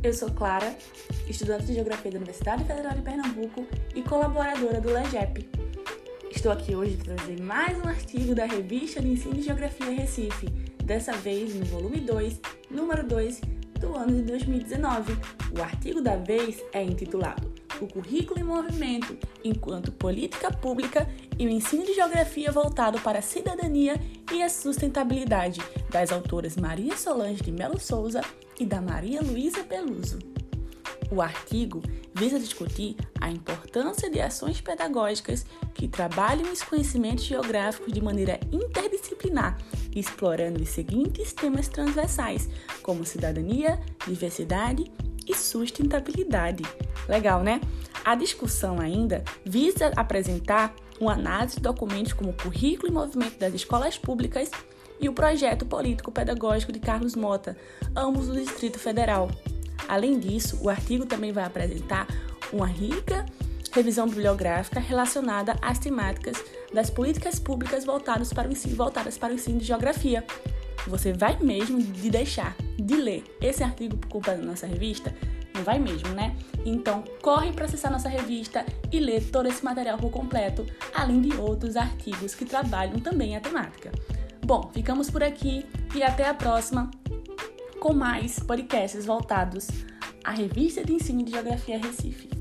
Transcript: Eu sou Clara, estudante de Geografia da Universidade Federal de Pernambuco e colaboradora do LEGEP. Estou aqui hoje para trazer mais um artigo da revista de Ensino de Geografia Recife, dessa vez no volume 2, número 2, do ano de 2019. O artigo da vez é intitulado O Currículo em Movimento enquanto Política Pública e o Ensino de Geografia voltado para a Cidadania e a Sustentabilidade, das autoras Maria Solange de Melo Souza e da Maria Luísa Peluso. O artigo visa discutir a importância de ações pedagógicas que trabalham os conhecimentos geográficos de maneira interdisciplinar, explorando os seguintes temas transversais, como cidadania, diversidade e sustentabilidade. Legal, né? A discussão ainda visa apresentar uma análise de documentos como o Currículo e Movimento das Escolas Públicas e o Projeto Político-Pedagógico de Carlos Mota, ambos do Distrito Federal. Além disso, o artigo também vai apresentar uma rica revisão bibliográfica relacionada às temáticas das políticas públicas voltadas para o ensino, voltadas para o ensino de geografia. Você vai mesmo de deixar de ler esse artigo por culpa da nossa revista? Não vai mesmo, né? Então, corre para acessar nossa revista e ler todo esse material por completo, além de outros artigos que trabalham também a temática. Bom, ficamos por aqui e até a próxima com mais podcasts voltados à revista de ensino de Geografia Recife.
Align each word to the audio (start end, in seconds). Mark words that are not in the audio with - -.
Eu 0.00 0.14
sou 0.14 0.30
Clara, 0.30 0.76
estudante 1.28 1.66
de 1.66 1.74
Geografia 1.74 2.08
da 2.08 2.18
Universidade 2.18 2.64
Federal 2.64 2.94
de 2.94 3.02
Pernambuco 3.02 3.66
e 3.92 4.00
colaboradora 4.00 4.80
do 4.80 4.92
LEGEP. 4.92 5.50
Estou 6.30 6.52
aqui 6.52 6.76
hoje 6.76 6.96
para 6.96 7.16
trazer 7.16 7.42
mais 7.42 7.76
um 7.78 7.88
artigo 7.88 8.32
da 8.32 8.46
revista 8.46 9.02
de 9.02 9.08
Ensino 9.08 9.34
de 9.34 9.42
Geografia 9.42 9.90
Recife, 9.90 10.46
dessa 10.84 11.12
vez 11.12 11.52
no 11.52 11.66
volume 11.66 12.00
2, 12.00 12.40
número 12.70 13.04
2, 13.04 13.40
do 13.80 13.96
ano 13.96 14.14
de 14.14 14.22
2019. 14.22 15.18
O 15.58 15.62
artigo 15.62 16.00
da 16.00 16.14
vez 16.14 16.62
é 16.72 16.82
intitulado 16.84 17.47
O 17.80 17.86
Currículo 17.86 18.40
em 18.40 18.44
Movimento 18.44 19.16
enquanto 19.44 19.92
Política 19.92 20.50
Pública 20.50 21.08
e 21.38 21.46
o 21.46 21.50
Ensino 21.50 21.84
de 21.84 21.94
Geografia 21.94 22.50
voltado 22.50 23.00
para 23.00 23.20
a 23.20 23.22
Cidadania 23.22 23.94
e 24.32 24.42
a 24.42 24.48
Sustentabilidade, 24.48 25.60
das 25.88 26.10
autoras 26.10 26.56
Maria 26.56 26.96
Solange 26.96 27.42
de 27.42 27.52
Melo 27.52 27.78
Souza 27.78 28.20
e 28.58 28.66
da 28.66 28.80
Maria 28.80 29.22
Luísa 29.22 29.62
Peluso. 29.62 30.18
O 31.10 31.22
artigo 31.22 31.80
visa 32.14 32.38
discutir 32.38 32.96
a 33.20 33.30
importância 33.30 34.10
de 34.10 34.20
ações 34.20 34.60
pedagógicas 34.60 35.46
que 35.72 35.88
trabalham 35.88 36.52
os 36.52 36.62
conhecimentos 36.62 37.24
geográficos 37.24 37.92
de 37.92 38.00
maneira 38.02 38.38
interdisciplinar, 38.52 39.56
explorando 39.94 40.60
os 40.60 40.68
seguintes 40.68 41.32
temas 41.32 41.68
transversais, 41.68 42.48
como 42.82 43.06
cidadania, 43.06 43.80
diversidade 44.06 44.90
e 45.28 45.34
sustentabilidade. 45.34 46.64
Legal, 47.08 47.42
né? 47.42 47.60
A 48.04 48.14
discussão 48.14 48.80
ainda 48.80 49.22
visa 49.44 49.92
apresentar 49.96 50.74
uma 51.00 51.12
análise 51.12 51.56
de 51.56 51.62
documentos 51.62 52.12
como 52.12 52.30
o 52.30 52.34
Currículo 52.34 52.88
e 52.88 52.94
Movimento 52.94 53.38
das 53.38 53.54
Escolas 53.54 53.98
Públicas 53.98 54.50
e 55.00 55.08
o 55.08 55.12
Projeto 55.12 55.64
Político-Pedagógico 55.64 56.72
de 56.72 56.80
Carlos 56.80 57.14
Mota, 57.14 57.56
ambos 57.94 58.26
do 58.26 58.34
Distrito 58.34 58.78
Federal. 58.78 59.30
Além 59.88 60.18
disso, 60.18 60.58
o 60.60 60.68
artigo 60.68 61.06
também 61.06 61.32
vai 61.32 61.44
apresentar 61.44 62.06
uma 62.52 62.66
rica 62.66 63.24
revisão 63.72 64.08
bibliográfica 64.08 64.80
relacionada 64.80 65.56
às 65.62 65.78
temáticas 65.78 66.42
das 66.72 66.90
políticas 66.90 67.38
públicas 67.38 67.84
voltadas 67.84 68.32
para 68.32 68.48
o 68.48 68.52
ensino, 68.52 68.76
voltadas 68.76 69.16
para 69.16 69.32
o 69.32 69.36
ensino 69.36 69.58
de 69.58 69.66
geografia. 69.66 70.24
Você 70.88 71.12
vai 71.12 71.38
mesmo 71.40 71.80
de 71.80 72.10
deixar 72.10 72.56
de 72.76 72.96
ler 72.96 73.24
esse 73.40 73.62
artigo 73.62 73.96
por 73.96 74.08
culpa 74.08 74.34
da 74.34 74.42
nossa 74.42 74.66
revista? 74.66 75.14
Não 75.54 75.62
vai 75.62 75.78
mesmo, 75.78 76.08
né? 76.10 76.36
Então, 76.64 77.04
corre 77.20 77.52
para 77.52 77.66
acessar 77.66 77.90
nossa 77.90 78.08
revista 78.08 78.64
e 78.90 78.98
ler 78.98 79.24
todo 79.30 79.48
esse 79.48 79.64
material 79.64 79.98
por 79.98 80.10
completo, 80.10 80.64
além 80.94 81.20
de 81.20 81.36
outros 81.36 81.76
artigos 81.76 82.34
que 82.34 82.44
trabalham 82.44 82.98
também 83.00 83.36
a 83.36 83.40
temática. 83.40 83.92
Bom, 84.44 84.70
ficamos 84.72 85.10
por 85.10 85.22
aqui 85.22 85.66
e 85.94 86.02
até 86.02 86.26
a 86.28 86.34
próxima 86.34 86.90
com 87.78 87.92
mais 87.92 88.38
podcasts 88.38 89.04
voltados 89.04 89.68
à 90.24 90.30
revista 90.30 90.84
de 90.84 90.92
ensino 90.92 91.22
de 91.22 91.32
Geografia 91.32 91.78
Recife. 91.78 92.37